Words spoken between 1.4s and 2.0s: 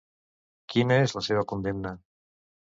condemna?